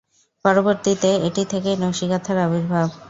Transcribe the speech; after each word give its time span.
পরবর্তীতে 0.45 1.09
এটি 1.27 1.43
থেকেই 1.51 1.77
নকশি 1.81 2.05
কাঁথার 2.11 2.37
আবির্ভাব। 2.39 2.87